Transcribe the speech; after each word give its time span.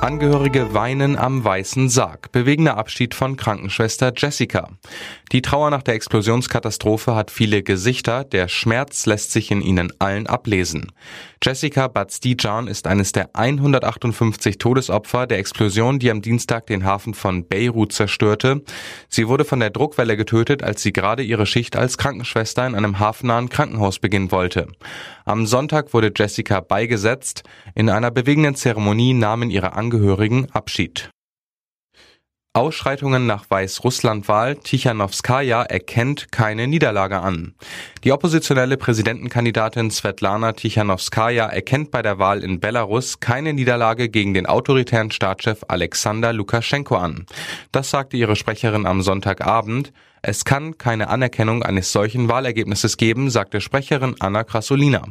Angehörige 0.00 0.74
weinen 0.74 1.18
am 1.18 1.42
weißen 1.42 1.88
Sarg. 1.88 2.30
Bewegender 2.30 2.78
Abschied 2.78 3.14
von 3.14 3.36
Krankenschwester 3.36 4.12
Jessica. 4.16 4.70
Die 5.32 5.42
Trauer 5.42 5.70
nach 5.70 5.82
der 5.82 5.94
Explosionskatastrophe 5.94 7.16
hat 7.16 7.32
viele 7.32 7.64
Gesichter. 7.64 8.22
Der 8.22 8.46
Schmerz 8.46 9.06
lässt 9.06 9.32
sich 9.32 9.50
in 9.50 9.60
ihnen 9.60 9.92
allen 9.98 10.28
ablesen. 10.28 10.92
Jessica 11.42 11.88
Batstijan 11.88 12.68
ist 12.68 12.86
eines 12.86 13.12
der 13.12 13.30
158 13.34 14.58
Todesopfer 14.58 15.26
der 15.26 15.38
Explosion, 15.38 15.98
die 15.98 16.10
am 16.10 16.22
Dienstag 16.22 16.66
den 16.66 16.84
Hafen 16.84 17.12
von 17.12 17.46
Beirut 17.46 17.92
zerstörte. 17.92 18.62
Sie 19.08 19.28
wurde 19.28 19.44
von 19.44 19.60
der 19.60 19.70
Druckwelle 19.70 20.16
getötet, 20.16 20.62
als 20.62 20.80
sie 20.80 20.92
gerade 20.92 21.22
ihre 21.22 21.46
Schicht 21.46 21.76
als 21.76 21.98
Krankenschwester 21.98 22.66
in 22.66 22.74
einem 22.76 22.98
hafennahen 23.00 23.48
Krankenhaus 23.48 23.98
beginnen 23.98 24.30
wollte. 24.30 24.68
Am 25.24 25.44
Sonntag 25.44 25.92
wurde 25.92 26.12
Jessica 26.16 26.60
beigesetzt. 26.60 27.42
In 27.74 27.90
einer 27.90 28.10
bewegenden 28.10 28.54
Zeremonie 28.54 29.12
nahmen 29.12 29.50
ihre 29.50 29.74
Angehörigen 29.74 29.87
Abschied. 30.54 31.10
Ausschreitungen 32.58 33.24
nach 33.24 33.48
Weißrussland-Wahl, 33.48 34.56
Tichanowskaja 34.56 35.62
erkennt 35.62 36.32
keine 36.32 36.66
Niederlage 36.66 37.20
an. 37.20 37.54
Die 38.02 38.10
oppositionelle 38.10 38.76
Präsidentenkandidatin 38.76 39.92
Svetlana 39.92 40.54
Tichanowskaja 40.54 41.46
erkennt 41.46 41.92
bei 41.92 42.02
der 42.02 42.18
Wahl 42.18 42.42
in 42.42 42.58
Belarus 42.58 43.20
keine 43.20 43.52
Niederlage 43.52 44.08
gegen 44.08 44.34
den 44.34 44.46
autoritären 44.46 45.12
Staatschef 45.12 45.60
Alexander 45.68 46.32
Lukaschenko 46.32 46.96
an. 46.96 47.26
Das 47.70 47.90
sagte 47.90 48.16
ihre 48.16 48.34
Sprecherin 48.34 48.86
am 48.86 49.02
Sonntagabend. 49.02 49.92
Es 50.20 50.44
kann 50.44 50.76
keine 50.78 51.10
Anerkennung 51.10 51.62
eines 51.62 51.92
solchen 51.92 52.28
Wahlergebnisses 52.28 52.96
geben, 52.96 53.30
sagte 53.30 53.60
Sprecherin 53.60 54.16
Anna 54.18 54.42
Krasolina. 54.42 55.04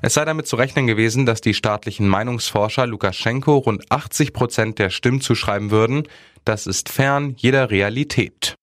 Es 0.00 0.14
sei 0.14 0.24
damit 0.24 0.46
zu 0.46 0.56
rechnen 0.56 0.86
gewesen, 0.86 1.26
dass 1.26 1.42
die 1.42 1.52
staatlichen 1.52 2.08
Meinungsforscher 2.08 2.86
Lukaschenko 2.86 3.58
rund 3.58 3.84
80 3.92 4.32
Prozent 4.32 4.78
der 4.78 4.88
Stimmen 4.88 5.20
zuschreiben 5.20 5.70
würden. 5.70 6.04
Das 6.48 6.66
ist 6.66 6.88
fern 6.88 7.34
jeder 7.36 7.70
Realität. 7.70 8.54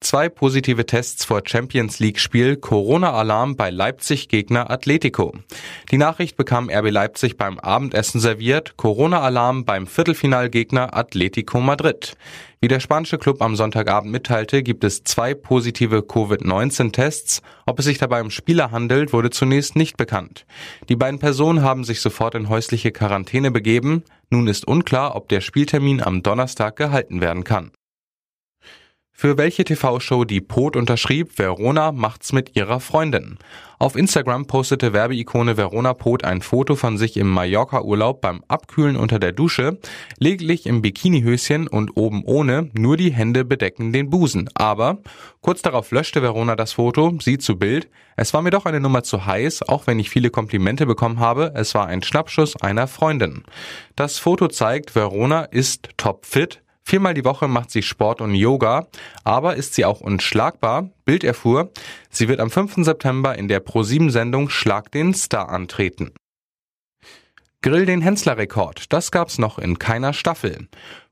Zwei 0.00 0.28
positive 0.28 0.84
Tests 0.84 1.24
vor 1.24 1.40
Champions 1.42 1.98
League 1.98 2.20
Spiel, 2.20 2.56
Corona-Alarm 2.56 3.56
bei 3.56 3.70
Leipzig-Gegner 3.70 4.70
Atletico. 4.70 5.32
Die 5.90 5.96
Nachricht 5.96 6.36
bekam 6.36 6.68
RB 6.68 6.90
Leipzig 6.90 7.38
beim 7.38 7.58
Abendessen 7.58 8.20
serviert, 8.20 8.76
Corona-Alarm 8.76 9.64
beim 9.64 9.86
Viertelfinalgegner 9.86 10.94
Atletico 10.94 11.58
Madrid. 11.58 12.18
Wie 12.60 12.68
der 12.68 12.80
spanische 12.80 13.16
Club 13.18 13.40
am 13.40 13.56
Sonntagabend 13.56 14.12
mitteilte, 14.12 14.62
gibt 14.62 14.84
es 14.84 15.04
zwei 15.04 15.32
positive 15.32 16.02
Covid-19-Tests. 16.02 17.40
Ob 17.64 17.78
es 17.78 17.86
sich 17.86 17.96
dabei 17.96 18.20
um 18.20 18.30
Spieler 18.30 18.72
handelt, 18.72 19.14
wurde 19.14 19.30
zunächst 19.30 19.74
nicht 19.74 19.96
bekannt. 19.96 20.44
Die 20.90 20.96
beiden 20.96 21.18
Personen 21.18 21.62
haben 21.62 21.84
sich 21.84 22.02
sofort 22.02 22.34
in 22.34 22.48
häusliche 22.48 22.92
Quarantäne 22.92 23.50
begeben. 23.50 24.04
Nun 24.30 24.46
ist 24.46 24.68
unklar, 24.68 25.16
ob 25.16 25.28
der 25.28 25.40
Spieltermin 25.40 26.02
am 26.02 26.22
Donnerstag 26.22 26.76
gehalten 26.76 27.20
werden 27.20 27.44
kann. 27.44 27.72
Für 29.20 29.36
welche 29.36 29.64
TV-Show 29.64 30.22
die 30.22 30.40
Pot 30.40 30.76
unterschrieb, 30.76 31.40
Verona 31.40 31.90
macht's 31.90 32.32
mit 32.32 32.54
ihrer 32.54 32.78
Freundin. 32.78 33.36
Auf 33.80 33.96
Instagram 33.96 34.46
postete 34.46 34.92
Werbeikone 34.92 35.56
Verona 35.56 35.92
Pot 35.92 36.22
ein 36.22 36.40
Foto 36.40 36.76
von 36.76 36.96
sich 36.96 37.16
im 37.16 37.28
Mallorca-Urlaub 37.28 38.20
beim 38.20 38.44
Abkühlen 38.46 38.94
unter 38.94 39.18
der 39.18 39.32
Dusche, 39.32 39.80
lediglich 40.18 40.66
im 40.66 40.82
Bikinihöschen 40.82 41.66
und 41.66 41.96
oben 41.96 42.22
ohne, 42.26 42.70
nur 42.74 42.96
die 42.96 43.12
Hände 43.12 43.44
bedecken 43.44 43.92
den 43.92 44.08
Busen. 44.08 44.48
Aber 44.54 44.98
kurz 45.40 45.62
darauf 45.62 45.90
löschte 45.90 46.22
Verona 46.22 46.54
das 46.54 46.74
Foto, 46.74 47.18
sie 47.20 47.38
zu 47.38 47.58
Bild. 47.58 47.88
Es 48.14 48.32
war 48.34 48.42
mir 48.42 48.50
doch 48.50 48.66
eine 48.66 48.78
Nummer 48.78 49.02
zu 49.02 49.26
heiß, 49.26 49.68
auch 49.68 49.88
wenn 49.88 49.98
ich 49.98 50.10
viele 50.10 50.30
Komplimente 50.30 50.86
bekommen 50.86 51.18
habe. 51.18 51.50
Es 51.56 51.74
war 51.74 51.88
ein 51.88 52.04
Schnappschuss 52.04 52.54
einer 52.62 52.86
Freundin. 52.86 53.42
Das 53.96 54.20
Foto 54.20 54.46
zeigt, 54.46 54.94
Verona 54.94 55.42
ist 55.42 55.88
topfit, 55.96 56.62
Viermal 56.88 57.12
die 57.12 57.26
Woche 57.26 57.48
macht 57.48 57.70
sie 57.70 57.82
Sport 57.82 58.22
und 58.22 58.34
Yoga, 58.34 58.86
aber 59.22 59.56
ist 59.56 59.74
sie 59.74 59.84
auch 59.84 60.00
unschlagbar? 60.00 60.88
Bild 61.04 61.22
erfuhr, 61.22 61.70
sie 62.08 62.28
wird 62.28 62.40
am 62.40 62.50
5. 62.50 62.76
September 62.76 63.36
in 63.36 63.46
der 63.46 63.62
Pro7-Sendung 63.62 64.48
Schlag 64.48 64.90
den 64.90 65.12
Star 65.12 65.50
antreten. 65.50 66.14
Grill 67.60 67.84
den 67.84 68.00
Hensler-Rekord, 68.00 68.90
das 68.90 69.10
gab's 69.10 69.36
noch 69.36 69.58
in 69.58 69.78
keiner 69.78 70.14
Staffel. 70.14 70.66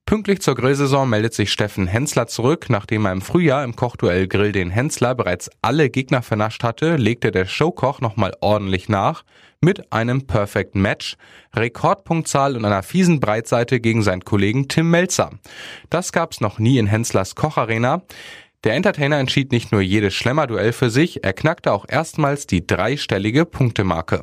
Pünktlich 0.07 0.41
zur 0.41 0.55
Grillsaison 0.55 1.11
meldet 1.11 1.35
sich 1.35 1.51
Steffen 1.51 1.89
Hensler 1.89 2.29
zurück. 2.29 2.67
Nachdem 2.71 3.07
er 3.07 3.13
im 3.13 3.21
Frühjahr 3.21 3.65
im 3.65 3.75
Kochduell 3.75 4.29
Grill 4.29 4.53
den 4.53 4.71
Hensler 4.71 5.17
bereits 5.17 5.51
alle 5.63 5.91
Gegner 5.91 6.23
vernascht 6.23 6.63
hatte, 6.63 6.95
legte 6.95 7.33
der 7.33 7.45
Showkoch 7.45 8.01
nochmal 8.01 8.33
ordentlich 8.41 8.89
nach 8.89 9.25
mit 9.61 9.93
einem 9.93 10.29
Perfect 10.29 10.77
Match, 10.77 11.17
Rekordpunktzahl 11.57 12.57
und 12.57 12.65
einer 12.65 12.85
fiesen 12.85 13.19
Breitseite 13.19 13.81
gegen 13.81 14.03
seinen 14.03 14.25
Kollegen 14.25 14.69
Tim 14.69 14.93
Melzer. 14.93 15.33
Das 15.91 16.13
gab's 16.13 16.41
noch 16.41 16.61
nie 16.61 16.79
in 16.79 16.87
Henslers 16.87 17.35
Kocharena. 17.35 18.03
Der 18.63 18.75
Entertainer 18.75 19.19
entschied 19.19 19.51
nicht 19.51 19.73
nur 19.73 19.81
jedes 19.81 20.15
Schlemmerduell 20.15 20.73
für 20.73 20.91
sich, 20.91 21.25
er 21.25 21.33
knackte 21.33 21.73
auch 21.73 21.85
erstmals 21.89 22.47
die 22.47 22.65
dreistellige 22.65 23.45
Punktemarke. 23.45 24.23